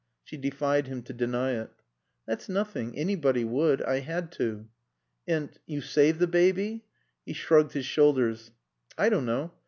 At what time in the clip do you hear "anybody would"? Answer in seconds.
2.97-3.83